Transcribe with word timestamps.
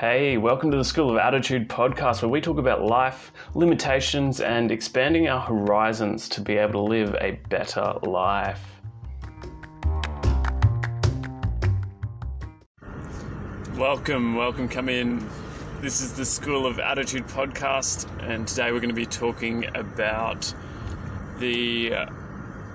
Hey, 0.00 0.38
welcome 0.38 0.70
to 0.70 0.78
the 0.78 0.84
School 0.84 1.10
of 1.10 1.18
Attitude 1.18 1.68
podcast, 1.68 2.22
where 2.22 2.30
we 2.30 2.40
talk 2.40 2.56
about 2.56 2.82
life, 2.82 3.32
limitations, 3.52 4.40
and 4.40 4.72
expanding 4.72 5.28
our 5.28 5.42
horizons 5.42 6.26
to 6.30 6.40
be 6.40 6.56
able 6.56 6.72
to 6.72 6.90
live 6.90 7.14
a 7.20 7.32
better 7.50 7.92
life. 8.04 8.64
Welcome, 13.76 14.36
welcome, 14.36 14.70
come 14.70 14.88
in. 14.88 15.28
This 15.82 16.00
is 16.00 16.14
the 16.14 16.24
School 16.24 16.64
of 16.64 16.80
Attitude 16.80 17.26
podcast, 17.26 18.08
and 18.26 18.48
today 18.48 18.72
we're 18.72 18.80
going 18.80 18.88
to 18.88 18.94
be 18.94 19.04
talking 19.04 19.66
about 19.76 20.50
the 21.40 21.92
uh, 21.92 22.06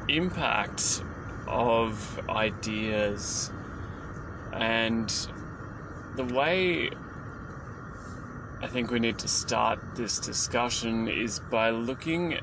impact 0.10 1.02
of 1.48 2.20
ideas 2.30 3.50
and 4.54 5.12
the 6.18 6.26
way 6.26 6.92
I 8.66 8.68
think 8.68 8.90
we 8.90 8.98
need 8.98 9.20
to 9.20 9.28
start 9.28 9.78
this 9.94 10.20
discussion 10.20 11.08
is 11.08 11.38
by 11.38 11.70
looking 11.70 12.40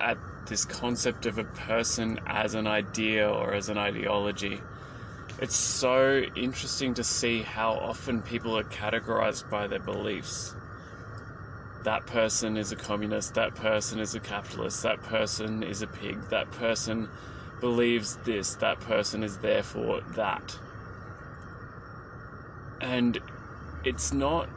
at 0.00 0.18
this 0.46 0.64
concept 0.64 1.24
of 1.24 1.38
a 1.38 1.44
person 1.44 2.18
as 2.26 2.54
an 2.54 2.66
idea 2.66 3.30
or 3.30 3.54
as 3.54 3.68
an 3.68 3.78
ideology. 3.78 4.64
It's 5.38 5.56
so 5.56 6.22
interesting 6.34 6.94
to 6.94 7.04
see 7.04 7.42
how 7.42 7.74
often 7.74 8.22
people 8.24 8.58
are 8.58 8.64
categorized 8.64 9.48
by 9.48 9.68
their 9.68 9.78
beliefs. 9.78 10.56
That 11.84 12.06
person 12.06 12.56
is 12.56 12.72
a 12.72 12.76
communist, 12.76 13.34
that 13.34 13.54
person 13.54 14.00
is 14.00 14.16
a 14.16 14.20
capitalist, 14.20 14.82
that 14.82 15.00
person 15.00 15.62
is 15.62 15.80
a 15.80 15.86
pig, 15.86 16.26
that 16.30 16.50
person 16.50 17.08
believes 17.60 18.16
this, 18.24 18.56
that 18.56 18.80
person 18.80 19.22
is 19.22 19.38
therefore 19.38 20.00
that. 20.08 20.58
And 22.80 23.20
it's 23.84 24.12
not 24.12 24.48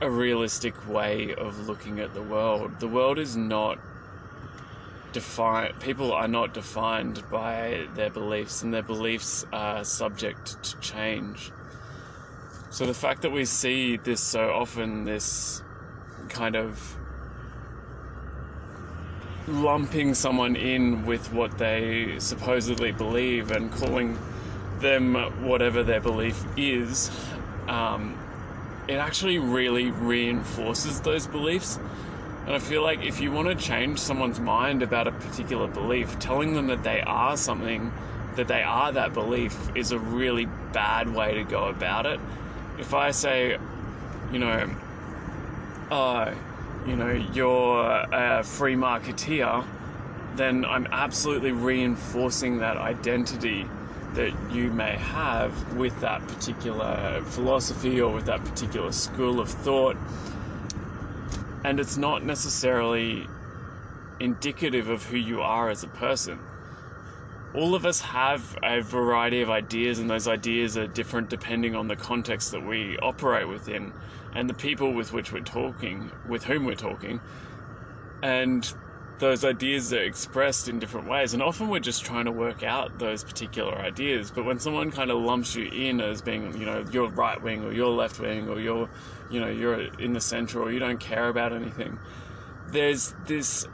a 0.00 0.10
realistic 0.10 0.86
way 0.88 1.34
of 1.34 1.66
looking 1.66 2.00
at 2.00 2.12
the 2.12 2.22
world. 2.22 2.80
The 2.80 2.88
world 2.88 3.18
is 3.18 3.36
not 3.36 3.78
defined, 5.12 5.78
people 5.80 6.12
are 6.12 6.28
not 6.28 6.52
defined 6.52 7.22
by 7.30 7.86
their 7.94 8.10
beliefs, 8.10 8.62
and 8.62 8.74
their 8.74 8.82
beliefs 8.82 9.44
are 9.52 9.84
subject 9.84 10.62
to 10.62 10.78
change. 10.80 11.50
So 12.68 12.84
the 12.84 12.94
fact 12.94 13.22
that 13.22 13.30
we 13.30 13.46
see 13.46 13.96
this 13.96 14.20
so 14.20 14.50
often, 14.50 15.04
this 15.04 15.62
kind 16.28 16.56
of 16.56 16.96
lumping 19.48 20.12
someone 20.12 20.56
in 20.56 21.06
with 21.06 21.32
what 21.32 21.56
they 21.56 22.16
supposedly 22.18 22.92
believe 22.92 23.50
and 23.50 23.72
calling 23.72 24.18
them 24.80 25.14
whatever 25.42 25.82
their 25.82 26.00
belief 26.00 26.44
is, 26.58 27.10
um, 27.68 28.18
it 28.88 28.94
actually 28.94 29.38
really 29.38 29.90
reinforces 29.90 31.00
those 31.00 31.26
beliefs. 31.26 31.78
And 32.46 32.54
I 32.54 32.58
feel 32.60 32.82
like 32.82 33.02
if 33.02 33.20
you 33.20 33.32
want 33.32 33.48
to 33.48 33.54
change 33.56 33.98
someone's 33.98 34.38
mind 34.38 34.82
about 34.82 35.08
a 35.08 35.12
particular 35.12 35.66
belief, 35.66 36.18
telling 36.20 36.54
them 36.54 36.68
that 36.68 36.84
they 36.84 37.00
are 37.00 37.36
something, 37.36 37.92
that 38.36 38.46
they 38.46 38.62
are 38.62 38.92
that 38.92 39.12
belief, 39.12 39.56
is 39.74 39.90
a 39.90 39.98
really 39.98 40.46
bad 40.72 41.12
way 41.12 41.34
to 41.34 41.42
go 41.42 41.64
about 41.66 42.06
it. 42.06 42.20
If 42.78 42.94
I 42.94 43.10
say, 43.10 43.58
you 44.30 44.38
know, 44.38 44.70
uh, 45.90 46.32
you 46.86 46.94
know, 46.94 47.12
you're 47.12 48.06
a 48.12 48.44
free 48.44 48.76
marketeer, 48.76 49.64
then 50.36 50.64
I'm 50.64 50.86
absolutely 50.92 51.52
reinforcing 51.52 52.58
that 52.58 52.76
identity 52.76 53.66
that 54.16 54.32
you 54.50 54.70
may 54.70 54.96
have 54.96 55.76
with 55.76 55.98
that 56.00 56.26
particular 56.26 57.20
philosophy 57.22 58.00
or 58.00 58.12
with 58.12 58.24
that 58.24 58.44
particular 58.44 58.90
school 58.90 59.40
of 59.40 59.48
thought. 59.48 59.96
And 61.64 61.78
it's 61.78 61.96
not 61.96 62.24
necessarily 62.24 63.28
indicative 64.18 64.88
of 64.88 65.04
who 65.04 65.18
you 65.18 65.42
are 65.42 65.68
as 65.68 65.82
a 65.82 65.88
person. 65.88 66.40
All 67.52 67.74
of 67.74 67.86
us 67.86 68.00
have 68.00 68.56
a 68.62 68.80
variety 68.80 69.42
of 69.42 69.50
ideas, 69.50 69.98
and 69.98 70.08
those 70.08 70.28
ideas 70.28 70.76
are 70.76 70.86
different 70.86 71.28
depending 71.28 71.74
on 71.74 71.88
the 71.88 71.96
context 71.96 72.50
that 72.52 72.66
we 72.66 72.98
operate 72.98 73.48
within 73.48 73.92
and 74.34 74.48
the 74.48 74.54
people 74.54 74.94
with 74.94 75.12
which 75.12 75.32
we're 75.32 75.40
talking, 75.40 76.10
with 76.26 76.44
whom 76.44 76.64
we're 76.64 76.74
talking. 76.74 77.20
And 78.22 78.70
those 79.18 79.44
ideas 79.44 79.92
are 79.92 80.02
expressed 80.02 80.68
in 80.68 80.78
different 80.78 81.08
ways 81.08 81.34
and 81.34 81.42
often 81.42 81.68
we're 81.68 81.80
just 81.80 82.04
trying 82.04 82.26
to 82.26 82.32
work 82.32 82.62
out 82.62 82.98
those 82.98 83.24
particular 83.24 83.76
ideas. 83.78 84.30
But 84.30 84.44
when 84.44 84.58
someone 84.58 84.90
kind 84.90 85.10
of 85.10 85.18
lumps 85.18 85.54
you 85.54 85.66
in 85.72 86.00
as 86.00 86.22
being 86.22 86.56
you 86.56 86.66
know 86.66 86.84
you're 86.88 87.10
right 87.10 87.40
wing 87.40 87.64
or 87.64 87.72
you're 87.72 87.88
left 87.88 88.18
wing 88.20 88.48
or 88.48 88.60
you're 88.60 88.88
you 89.28 89.40
know 89.40 89.48
you're 89.48 89.82
in 89.98 90.12
the 90.14 90.20
center 90.20 90.60
or 90.62 90.72
you 90.72 90.78
don't 90.80 91.00
care 91.00 91.28
about 91.28 91.52
anything 91.52 92.00
there's 92.66 93.14
this 93.18 93.66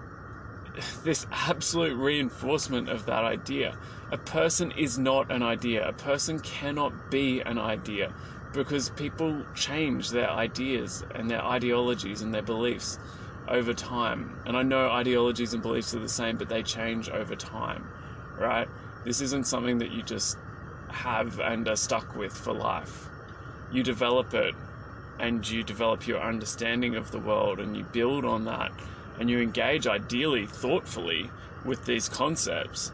this 1.03 1.27
absolute 1.33 1.97
reinforcement 1.97 2.89
of 2.89 3.05
that 3.07 3.25
idea. 3.25 3.77
A 4.11 4.19
person 4.19 4.71
is 4.73 4.99
not 4.99 5.31
an 5.31 5.43
idea. 5.43 5.87
A 5.87 5.93
person 5.93 6.41
cannot 6.41 7.11
be 7.11 7.41
an 7.45 7.59
idea 7.59 8.15
because 8.53 8.91
people 8.91 9.47
change 9.55 10.11
their 10.11 10.31
ideas 10.31 11.03
and 11.11 11.31
their 11.31 11.45
ideologies 11.45 12.23
and 12.23 12.35
their 12.35 12.43
beliefs 12.43 12.99
over 13.49 13.75
time. 13.75 14.41
And 14.47 14.57
I 14.57 14.63
know 14.63 14.91
ideologies 14.91 15.53
and 15.55 15.63
beliefs 15.63 15.95
are 15.95 16.01
the 16.01 16.09
same, 16.09 16.37
but 16.37 16.49
they 16.49 16.63
change 16.63 17.09
over 17.09 17.37
time, 17.37 17.91
right? 18.37 18.69
This 19.05 19.21
isn't 19.21 19.47
something 19.47 19.79
that 19.79 19.91
you 19.91 20.03
just 20.03 20.39
have 20.91 21.39
and 21.41 21.69
are 21.69 21.77
stuck 21.77 22.15
with 22.15 22.37
for 22.37 22.53
life. 22.53 23.11
You 23.71 23.83
develop 23.83 24.35
it 24.35 24.55
and 25.19 25.49
you 25.49 25.63
develop 25.65 26.07
your 26.07 26.23
understanding 26.23 26.95
of 26.95 27.11
the 27.11 27.21
world 27.21 27.61
and 27.61 27.77
you 27.77 27.85
build 27.85 28.25
on 28.25 28.45
that 28.45 28.73
and 29.19 29.31
you 29.31 29.41
engage 29.41 29.87
ideally 29.87 30.47
thoughtfully 30.47 31.33
with 31.65 31.85
these 31.85 32.09
concepts. 32.09 32.93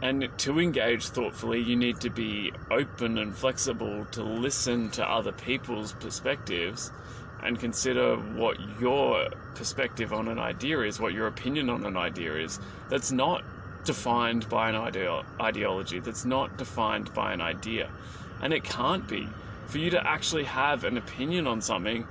And 0.00 0.30
to 0.38 0.60
engage 0.60 1.08
thoughtfully, 1.08 1.60
you 1.60 1.76
need 1.76 2.00
to 2.00 2.10
be 2.10 2.52
open 2.70 3.18
and 3.18 3.36
flexible 3.36 4.06
to 4.12 4.22
listen 4.22 4.90
to 4.92 5.04
other 5.04 5.32
people's 5.32 5.92
perspectives 5.92 6.92
and 7.40 7.58
consider 7.60 8.16
what 8.16 8.60
your 8.60 9.28
perspective 9.54 10.12
on 10.12 10.28
an 10.28 10.38
idea 10.38 10.80
is, 10.82 11.00
what 11.00 11.12
your 11.14 11.26
opinion 11.26 11.70
on 11.70 11.84
an 11.84 11.96
idea 11.96 12.36
is, 12.36 12.60
that's 12.88 13.12
not 13.12 13.44
defined 13.84 14.48
by 14.48 14.70
an 14.70 14.76
ideo- 14.76 15.24
ideology, 15.40 16.00
that's 16.00 16.24
not 16.24 16.56
defined 16.56 17.12
by 17.14 17.32
an 17.32 17.40
idea. 17.40 17.92
And 18.40 18.52
it 18.52 18.64
can't 18.64 19.06
be. 19.06 19.36
For 19.66 19.78
you 19.78 19.90
to 19.90 20.06
actually 20.06 20.44
have 20.44 20.84
an 20.84 20.96
opinion 20.96 21.46
on 21.46 21.60
something 21.62 22.08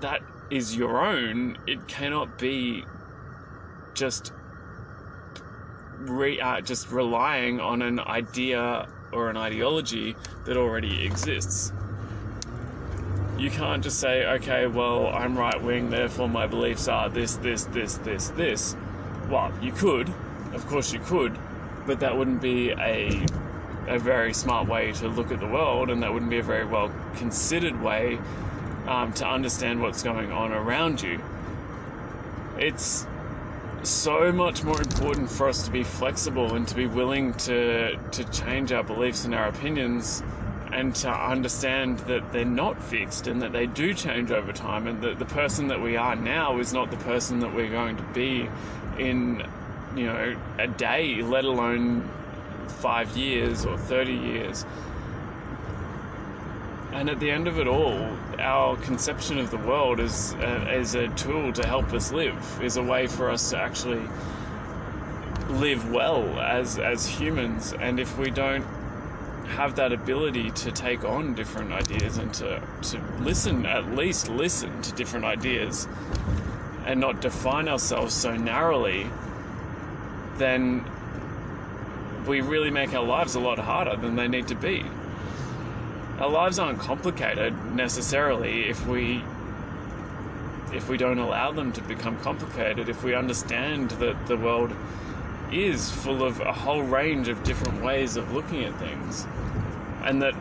that 0.00 0.22
is 0.50 0.76
your 0.76 1.04
own, 1.04 1.56
it 1.66 1.88
cannot 1.88 2.36
be 2.36 2.88
just 3.94 4.32
re- 5.92 6.40
uh, 6.40 6.60
just 6.62 6.90
relying 6.90 7.60
on 7.60 7.82
an 7.82 8.00
idea 8.00 8.86
or 9.12 9.30
an 9.30 9.36
ideology 9.38 10.18
that 10.44 10.56
already 10.56 11.04
exists 11.04 11.72
you 13.38 13.50
can't 13.50 13.82
just 13.82 13.98
say, 13.98 14.24
okay, 14.24 14.66
well, 14.66 15.08
I'm 15.08 15.36
right 15.36 15.60
wing, 15.60 15.90
therefore 15.90 16.28
my 16.28 16.46
beliefs 16.46 16.88
are 16.88 17.08
this, 17.08 17.36
this, 17.36 17.64
this, 17.66 17.96
this, 17.98 18.28
this. 18.28 18.76
Well, 19.28 19.52
you 19.60 19.72
could, 19.72 20.12
of 20.52 20.66
course 20.66 20.92
you 20.92 21.00
could, 21.00 21.36
but 21.86 22.00
that 22.00 22.16
wouldn't 22.16 22.40
be 22.40 22.70
a 22.70 23.26
a 23.86 23.98
very 23.98 24.32
smart 24.32 24.66
way 24.66 24.92
to 24.92 25.08
look 25.08 25.30
at 25.30 25.40
the 25.40 25.46
world, 25.46 25.90
and 25.90 26.02
that 26.02 26.12
wouldn't 26.12 26.30
be 26.30 26.38
a 26.38 26.42
very 26.42 26.64
well 26.64 26.90
considered 27.16 27.80
way 27.82 28.18
um, 28.86 29.12
to 29.14 29.26
understand 29.26 29.80
what's 29.80 30.02
going 30.02 30.32
on 30.32 30.52
around 30.52 31.02
you. 31.02 31.20
It's 32.58 33.06
so 33.82 34.32
much 34.32 34.64
more 34.64 34.80
important 34.80 35.30
for 35.30 35.48
us 35.48 35.64
to 35.66 35.70
be 35.70 35.84
flexible 35.84 36.54
and 36.54 36.66
to 36.68 36.74
be 36.74 36.86
willing 36.86 37.34
to 37.34 37.98
to 38.12 38.24
change 38.30 38.72
our 38.72 38.82
beliefs 38.82 39.24
and 39.24 39.34
our 39.34 39.48
opinions 39.48 40.22
and 40.74 40.94
to 40.96 41.08
understand 41.08 42.00
that 42.00 42.32
they're 42.32 42.44
not 42.44 42.82
fixed 42.82 43.28
and 43.28 43.40
that 43.42 43.52
they 43.52 43.64
do 43.66 43.94
change 43.94 44.32
over 44.32 44.52
time 44.52 44.88
and 44.88 45.00
that 45.02 45.18
the 45.20 45.24
person 45.24 45.68
that 45.68 45.80
we 45.80 45.96
are 45.96 46.16
now 46.16 46.58
is 46.58 46.72
not 46.72 46.90
the 46.90 46.96
person 46.98 47.38
that 47.40 47.54
we're 47.54 47.70
going 47.70 47.96
to 47.96 48.02
be 48.12 48.48
in 48.98 49.40
you 49.96 50.06
know 50.06 50.36
a 50.58 50.66
day 50.66 51.22
let 51.22 51.44
alone 51.44 52.02
5 52.68 53.16
years 53.16 53.64
or 53.64 53.78
30 53.78 54.12
years. 54.12 54.66
And 56.92 57.08
at 57.08 57.18
the 57.20 57.30
end 57.30 57.46
of 57.46 57.58
it 57.58 57.68
all 57.68 58.16
our 58.38 58.76
conception 58.76 59.38
of 59.38 59.50
the 59.50 59.58
world 59.58 60.00
is 60.00 60.34
uh, 60.34 60.66
is 60.72 60.96
a 60.96 61.08
tool 61.10 61.52
to 61.52 61.66
help 61.66 61.92
us 61.92 62.10
live 62.10 62.60
is 62.60 62.76
a 62.76 62.82
way 62.82 63.06
for 63.06 63.30
us 63.30 63.50
to 63.50 63.58
actually 63.58 64.06
live 65.48 65.88
well 65.92 66.40
as 66.40 66.78
as 66.78 67.06
humans. 67.06 67.74
And 67.78 68.00
if 68.00 68.18
we 68.18 68.30
don't 68.30 68.66
have 69.46 69.76
that 69.76 69.92
ability 69.92 70.50
to 70.50 70.72
take 70.72 71.04
on 71.04 71.34
different 71.34 71.72
ideas 71.72 72.18
and 72.18 72.32
to, 72.34 72.60
to 72.82 73.00
listen, 73.20 73.66
at 73.66 73.94
least 73.94 74.28
listen 74.28 74.82
to 74.82 74.92
different 74.92 75.24
ideas 75.24 75.86
and 76.86 77.00
not 77.00 77.20
define 77.20 77.68
ourselves 77.68 78.14
so 78.14 78.36
narrowly, 78.36 79.10
then 80.36 80.84
we 82.26 82.40
really 82.40 82.70
make 82.70 82.94
our 82.94 83.04
lives 83.04 83.34
a 83.34 83.40
lot 83.40 83.58
harder 83.58 83.96
than 83.96 84.16
they 84.16 84.28
need 84.28 84.48
to 84.48 84.54
be. 84.54 84.84
Our 86.18 86.28
lives 86.28 86.58
aren't 86.58 86.78
complicated 86.78 87.54
necessarily 87.74 88.68
if 88.68 88.86
we 88.86 89.22
if 90.72 90.88
we 90.88 90.96
don't 90.96 91.18
allow 91.18 91.52
them 91.52 91.72
to 91.72 91.80
become 91.82 92.18
complicated, 92.18 92.88
if 92.88 93.04
we 93.04 93.14
understand 93.14 93.90
that 93.92 94.26
the 94.26 94.36
world 94.36 94.72
is 95.52 95.90
full 95.90 96.22
of 96.22 96.40
a 96.40 96.52
whole 96.52 96.82
range 96.82 97.28
of 97.28 97.42
different 97.44 97.82
ways 97.82 98.16
of 98.16 98.32
looking 98.32 98.64
at 98.64 98.78
things, 98.78 99.26
and 100.04 100.22
that 100.22 100.34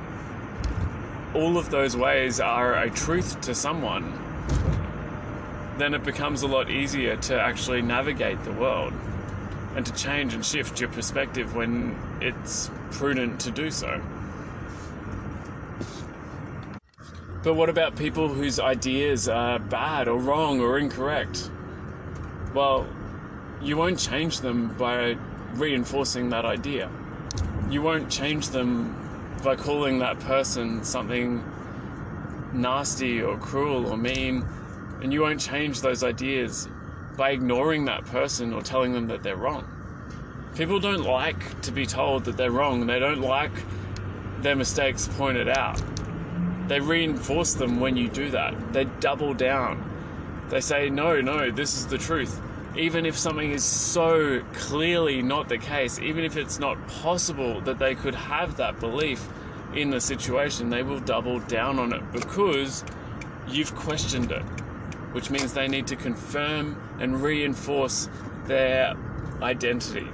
all 1.35 1.57
of 1.57 1.69
those 1.69 1.95
ways 1.97 2.39
are 2.39 2.75
a 2.75 2.89
truth 2.89 3.41
to 3.41 3.55
someone, 3.55 4.19
then 5.77 5.93
it 5.93 6.03
becomes 6.03 6.43
a 6.43 6.47
lot 6.47 6.69
easier 6.69 7.15
to 7.17 7.39
actually 7.39 7.81
navigate 7.81 8.43
the 8.43 8.51
world 8.51 8.93
and 9.75 9.85
to 9.85 9.93
change 9.93 10.33
and 10.33 10.45
shift 10.45 10.79
your 10.79 10.89
perspective 10.89 11.55
when 11.55 11.97
it's 12.21 12.69
prudent 12.91 13.39
to 13.41 13.51
do 13.51 13.71
so. 13.71 14.01
But 17.43 17.55
what 17.55 17.69
about 17.69 17.97
people 17.97 18.29
whose 18.29 18.59
ideas 18.59 19.27
are 19.27 19.59
bad 19.59 20.07
or 20.07 20.17
wrong 20.17 20.61
or 20.61 20.77
incorrect? 20.77 21.49
Well, 22.53 22.87
you 23.63 23.77
won't 23.77 23.97
change 23.97 24.41
them 24.41 24.67
by 24.77 25.15
reinforcing 25.53 26.29
that 26.29 26.43
idea. 26.43 26.89
You 27.69 27.81
won't 27.81 28.11
change 28.11 28.49
them 28.49 28.93
by 29.41 29.55
calling 29.55 29.99
that 29.99 30.19
person 30.19 30.83
something 30.83 31.43
nasty 32.51 33.21
or 33.21 33.37
cruel 33.37 33.87
or 33.87 33.97
mean, 33.97 34.45
and 35.01 35.13
you 35.13 35.21
won't 35.21 35.39
change 35.39 35.81
those 35.81 36.03
ideas 36.03 36.67
by 37.15 37.31
ignoring 37.31 37.85
that 37.85 38.03
person 38.05 38.53
or 38.53 38.61
telling 38.61 38.91
them 38.91 39.07
that 39.07 39.23
they're 39.23 39.37
wrong. 39.37 39.65
People 40.55 40.79
don't 40.79 41.03
like 41.03 41.61
to 41.61 41.71
be 41.71 41.85
told 41.85 42.25
that 42.25 42.35
they're 42.35 42.51
wrong, 42.51 42.85
they 42.85 42.99
don't 42.99 43.21
like 43.21 43.51
their 44.41 44.55
mistakes 44.55 45.07
pointed 45.17 45.47
out. 45.47 45.81
They 46.67 46.79
reinforce 46.79 47.53
them 47.53 47.79
when 47.79 47.95
you 47.95 48.09
do 48.09 48.29
that. 48.31 48.73
They 48.73 48.85
double 48.99 49.33
down. 49.33 49.89
They 50.49 50.59
say, 50.61 50.89
no, 50.89 51.21
no, 51.21 51.49
this 51.49 51.75
is 51.75 51.87
the 51.87 51.97
truth. 51.97 52.39
Even 52.75 53.05
if 53.05 53.17
something 53.17 53.51
is 53.51 53.63
so 53.63 54.41
clearly 54.53 55.21
not 55.21 55.47
the 55.47 55.57
case, 55.57 55.99
even 55.99 56.23
if 56.23 56.37
it's 56.37 56.57
not 56.57 56.87
possible 56.87 57.61
that 57.61 57.77
they 57.77 57.93
could 57.93 58.15
have 58.15 58.57
that 58.57 58.79
belief 58.79 59.27
in 59.75 59.91
the 59.91 60.01
situation, 60.01 60.69
they 60.69 60.81
will 60.81 60.99
double 60.99 61.39
down 61.39 61.77
on 61.77 61.93
it 61.93 62.11
because 62.11 62.83
you've 63.47 63.75
questioned 63.75 64.31
it, 64.31 64.41
which 65.11 65.29
means 65.29 65.53
they 65.53 65.67
need 65.67 65.85
to 65.87 65.95
confirm 65.95 66.81
and 66.99 67.21
reinforce 67.21 68.09
their 68.45 68.95
identity. 69.41 70.07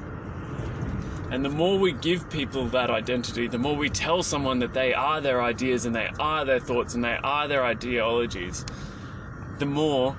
And 1.31 1.45
the 1.45 1.50
more 1.50 1.77
we 1.77 1.94
give 1.94 2.29
people 2.29 2.65
that 2.69 2.89
identity, 2.89 3.47
the 3.47 3.59
more 3.59 3.75
we 3.75 3.89
tell 3.89 4.23
someone 4.23 4.59
that 4.59 4.73
they 4.73 4.94
are 4.94 5.21
their 5.21 5.41
ideas 5.41 5.85
and 5.85 5.95
they 5.95 6.09
are 6.19 6.44
their 6.44 6.59
thoughts 6.59 6.95
and 6.95 7.03
they 7.03 7.17
are 7.23 7.47
their 7.47 7.63
ideologies, 7.63 8.65
the 9.59 9.65
more 9.65 10.17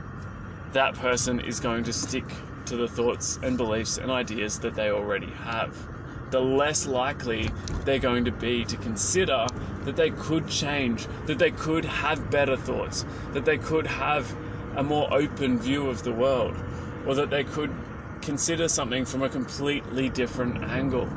that 0.73 0.95
person 0.95 1.41
is 1.41 1.61
going 1.61 1.85
to 1.85 1.93
stick 1.93 2.25
to 2.67 2.77
the 2.77 2.89
thoughts 2.89 3.39
and 3.43 3.57
beliefs 3.57 3.99
and 3.99 4.11
ideas 4.11 4.61
that 4.61 4.75
they 4.75 4.91
already 4.91 5.31
have. 5.31 5.77
The 6.31 6.41
less 6.41 6.87
likely 6.87 7.51
they're 7.85 7.99
going 7.99 8.25
to 8.27 8.33
be 8.33 8.65
to 8.67 8.77
consider 8.77 9.47
that 9.85 9.97
they 9.97 10.11
could 10.11 10.47
change, 10.47 11.09
that 11.27 11.39
they 11.39 11.51
could 11.51 11.85
have 11.85 12.31
better 12.31 12.57
thoughts, 12.57 13.05
that 13.33 13.45
they 13.45 13.59
could 13.59 13.87
have 13.87 14.33
a 14.77 14.83
more 14.85 15.13
open 15.13 15.59
view 15.59 15.89
of 15.89 16.05
the 16.05 16.13
world, 16.13 16.57
or 17.05 17.17
that 17.17 17.31
they 17.31 17.43
could 17.43 17.75
consider 18.23 18.69
something 18.69 19.05
from 19.05 19.23
a 19.23 19.29
completely 19.29 20.09
different 20.09 20.63
angle. 20.63 21.09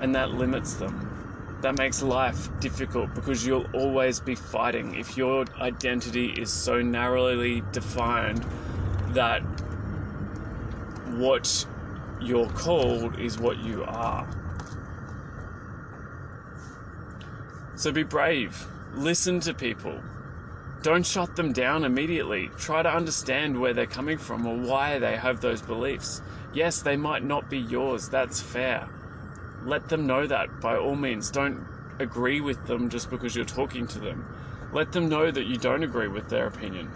And 0.00 0.14
that 0.16 0.32
limits 0.32 0.74
them. 0.74 1.03
That 1.64 1.78
makes 1.78 2.02
life 2.02 2.50
difficult 2.60 3.14
because 3.14 3.46
you'll 3.46 3.70
always 3.72 4.20
be 4.20 4.34
fighting 4.34 4.96
if 4.96 5.16
your 5.16 5.46
identity 5.62 6.26
is 6.26 6.52
so 6.52 6.82
narrowly 6.82 7.62
defined 7.72 8.44
that 9.14 9.40
what 11.16 11.64
you're 12.20 12.50
called 12.50 13.18
is 13.18 13.38
what 13.38 13.56
you 13.60 13.82
are. 13.84 14.28
So 17.76 17.90
be 17.90 18.02
brave. 18.02 18.66
Listen 18.92 19.40
to 19.40 19.54
people. 19.54 20.02
Don't 20.82 21.06
shut 21.06 21.34
them 21.34 21.54
down 21.54 21.84
immediately. 21.84 22.50
Try 22.58 22.82
to 22.82 22.94
understand 22.94 23.58
where 23.58 23.72
they're 23.72 23.86
coming 23.86 24.18
from 24.18 24.46
or 24.46 24.58
why 24.58 24.98
they 24.98 25.16
have 25.16 25.40
those 25.40 25.62
beliefs. 25.62 26.20
Yes, 26.52 26.82
they 26.82 26.96
might 26.98 27.24
not 27.24 27.48
be 27.48 27.58
yours. 27.58 28.08
That's 28.08 28.42
fair. 28.42 28.86
Let 29.64 29.88
them 29.88 30.06
know 30.06 30.26
that 30.26 30.60
by 30.60 30.76
all 30.76 30.94
means. 30.94 31.30
Don't 31.30 31.66
agree 31.98 32.40
with 32.40 32.66
them 32.66 32.90
just 32.90 33.10
because 33.10 33.34
you're 33.34 33.44
talking 33.46 33.86
to 33.88 33.98
them. 33.98 34.24
Let 34.72 34.92
them 34.92 35.08
know 35.08 35.30
that 35.30 35.46
you 35.46 35.56
don't 35.56 35.82
agree 35.82 36.08
with 36.08 36.28
their 36.28 36.46
opinion, 36.46 36.90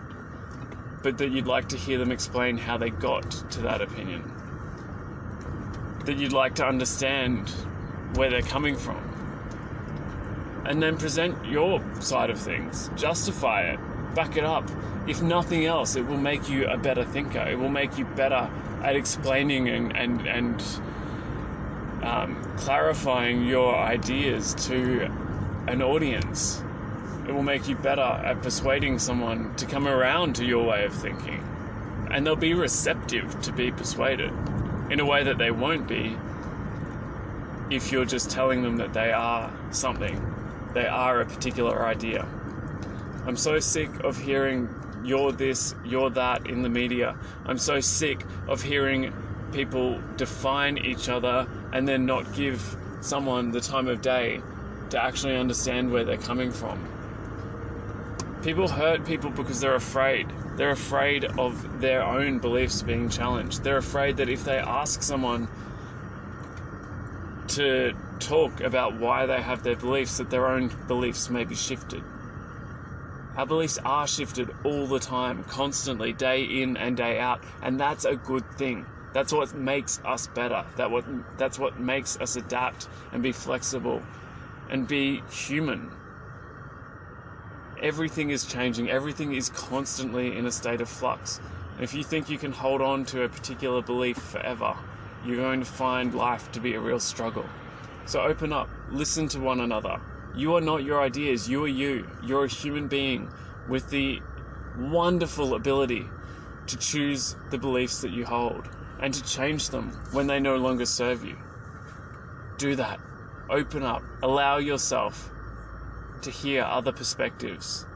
but 1.03 1.17
that 1.19 1.31
you'd 1.31 1.47
like 1.47 1.69
to 1.69 1.77
hear 1.77 1.99
them 1.99 2.13
explain 2.13 2.59
how 2.59 2.77
they 2.77 2.91
got 2.91 3.31
to 3.51 3.61
that 3.63 3.81
opinion. 3.81 4.23
That 6.05 6.17
you'd 6.17 6.33
like 6.33 6.55
to 6.57 6.67
understand 6.67 7.51
where 8.15 8.31
they're 8.31 8.43
coming 8.43 8.77
from 8.77 9.03
and 10.67 10.83
then 10.83 10.99
present 10.99 11.37
your 11.47 11.83
side 12.01 12.29
of 12.29 12.39
things. 12.39 12.91
Justify 12.97 13.63
it, 13.63 13.81
back 14.15 14.37
it 14.37 14.45
up. 14.45 14.69
If 15.07 15.23
nothing 15.23 15.65
else, 15.65 15.97
it 15.97 16.07
will 16.07 16.19
make 16.19 16.49
you 16.49 16.69
a 16.69 16.77
better 16.77 17.05
thinker. 17.05 17.47
It 17.49 17.59
will 17.59 17.71
make 17.71 17.97
you 17.97 18.05
better 18.05 18.51
at 18.83 18.95
explaining 18.95 19.69
and 19.69 19.97
and 19.97 20.27
and 20.27 20.63
um, 22.09 22.57
clarifying 22.57 23.47
your 23.47 23.77
ideas 23.77 24.55
to 24.55 25.03
an 25.67 25.83
audience. 25.83 26.63
It 27.27 27.33
will 27.33 27.43
make 27.43 27.69
you 27.69 27.77
better 27.77 28.01
at 28.01 28.43
persuading 28.43 28.99
someone 28.99 29.55
to 29.57 29.67
come 29.67 29.87
around 29.87 30.37
to 30.37 30.45
your 30.45 30.67
way 30.67 30.85
of 30.85 30.95
thinking, 30.95 31.45
and 32.11 32.27
they'll 32.27 32.37
be 32.37 32.55
receptive 32.55 33.43
to 33.43 33.53
be 33.53 33.71
persuaded 33.71 34.33
in 34.91 35.01
a 35.01 35.05
way 35.05 35.23
that 35.25 35.37
they 35.37 35.51
won't 35.51 35.87
be 35.87 36.17
if 37.71 37.93
you're 37.93 38.07
just 38.07 38.31
telling 38.31 38.63
them 38.63 38.79
that 38.79 38.95
they 38.95 39.13
are 39.13 39.53
something 39.71 40.19
they 40.73 40.87
are 40.87 41.21
a 41.21 41.27
particular 41.27 41.85
idea. 41.87 42.27
I'm 43.27 43.37
so 43.37 43.59
sick 43.59 43.91
of 44.05 44.17
hearing 44.17 44.69
you're 45.03 45.33
this, 45.33 45.75
you're 45.85 46.11
that 46.11 46.47
in 46.47 46.63
the 46.63 46.69
media. 46.69 47.17
I'm 47.47 47.59
so 47.59 47.81
sick 47.81 48.25
of 48.47 48.63
hearing 48.63 49.13
people 49.53 50.01
define 50.17 50.79
each 50.79 51.09
other 51.09 51.47
and 51.73 51.87
then 51.87 52.07
not 52.07 52.33
give 52.35 52.77
someone 53.01 53.51
the 53.51 53.61
time 53.61 53.89
of 53.89 54.03
day 54.03 54.41
to 54.91 55.01
actually 55.01 55.37
understand 55.37 55.91
where 55.91 56.05
they're 56.05 56.17
coming 56.17 56.51
from. 56.51 56.79
People 58.43 58.69
hurt 58.69 59.05
people 59.05 59.31
because 59.31 59.61
they're 59.61 59.75
afraid. 59.75 60.33
They're 60.57 60.71
afraid 60.71 61.25
of 61.37 61.81
their 61.81 62.03
own 62.03 62.39
beliefs 62.39 62.83
being 62.83 63.09
challenged. 63.09 63.63
They're 63.63 63.77
afraid 63.77 64.17
that 64.17 64.29
if 64.29 64.45
they 64.45 64.59
ask 64.59 65.03
someone 65.03 65.49
to 67.49 67.93
talk 68.21 68.61
about 68.61 68.95
why 68.95 69.27
they 69.27 69.43
have 69.43 69.63
their 69.63 69.77
beliefs, 69.77 70.19
that 70.19 70.31
their 70.31 70.47
own 70.47 70.71
beliefs 70.87 71.31
may 71.31 71.45
be 71.45 71.55
shifted. 71.55 72.03
Our 73.37 73.47
beliefs 73.47 73.79
are 73.85 74.07
shifted 74.07 74.51
all 74.65 74.89
the 74.89 74.99
time, 74.99 75.45
constantly, 75.45 76.13
day 76.13 76.43
in 76.43 76.77
and 76.77 76.97
day 76.97 77.21
out, 77.21 77.45
and 77.63 77.79
that's 77.79 78.05
a 78.05 78.17
good 78.17 78.45
thing. 78.57 78.87
That's 79.13 79.33
what 79.33 79.55
makes 79.55 80.01
us 80.05 80.27
better. 80.27 80.65
That 80.77 80.91
what 80.91 81.05
that's 81.37 81.59
what 81.59 81.79
makes 81.79 82.21
us 82.21 82.37
adapt 82.37 82.89
and 83.13 83.23
be 83.23 83.33
flexible 83.33 84.03
and 84.71 84.87
be 84.87 85.23
human. 85.31 85.91
Everything 87.81 88.31
is 88.31 88.45
changing. 88.45 88.91
Everything 88.91 89.35
is 89.35 89.49
constantly 89.51 90.37
in 90.37 90.47
a 90.47 90.53
state 90.53 90.81
of 90.81 90.89
flux. 90.89 91.41
And 91.75 91.85
if 91.85 91.95
you 91.95 92.03
think 92.03 92.29
you 92.29 92.39
can 92.39 92.53
hold 92.53 92.83
on 92.83 93.05
to 93.07 93.23
a 93.23 93.29
particular 93.29 93.81
belief 93.81 94.19
forever, 94.19 94.75
you're 95.25 95.37
going 95.37 95.61
to 95.61 95.67
find 95.67 96.13
life 96.13 96.51
to 96.53 96.61
be 96.61 96.75
a 96.75 96.81
real 96.81 97.01
struggle. 97.01 97.49
So 98.05 98.21
open 98.21 98.53
up, 98.53 98.69
listen 98.91 99.29
to 99.29 99.41
one 99.41 99.61
another. 99.61 100.01
You 100.35 100.55
are 100.55 100.61
not 100.61 100.83
your 100.83 101.01
ideas, 101.01 101.49
you 101.49 101.65
are 101.65 101.69
you. 101.69 102.07
You're 102.23 102.45
a 102.45 102.49
human 102.49 102.89
being 102.89 103.31
with 103.69 103.91
the 103.91 104.23
wonderful 104.77 105.55
ability 105.55 106.11
to 106.67 106.77
choose 106.77 107.37
the 107.51 107.59
beliefs 107.59 108.01
that 108.01 108.11
you 108.11 108.27
hold 108.27 108.69
and 109.01 109.15
to 109.15 109.23
change 109.23 109.71
them 109.71 109.93
when 110.11 110.27
they 110.27 110.41
no 110.41 110.57
longer 110.57 110.87
serve 110.87 111.25
you. 111.25 111.37
Do 112.59 112.75
that. 112.77 113.01
Open 113.49 113.83
up. 113.83 114.03
Allow 114.23 114.59
yourself 114.59 115.31
to 116.23 116.31
hear 116.31 116.63
other 116.63 116.93
perspectives. 116.93 117.87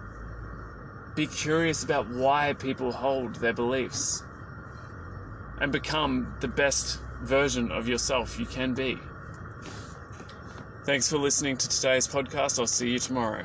Be 1.15 1.27
curious 1.27 1.83
about 1.83 2.07
why 2.07 2.55
people 2.55 2.93
hold 2.93 3.35
their 3.37 3.53
beliefs 3.53 4.23
and 5.59 5.71
become 5.73 6.27
the 6.41 6.49
best 6.49 6.99
version 7.21 7.71
of 7.71 7.89
yourself 7.89 8.39
you 8.39 8.47
can 8.47 8.73
be. 8.75 9.03
Thanks 10.85 11.09
for 11.09 11.19
listening 11.19 11.57
to 11.59 11.69
today's 11.69 12.09
podcast. 12.09 12.59
I'll 12.59 12.67
see 12.67 12.91
you 12.91 12.99
tomorrow. 12.99 13.45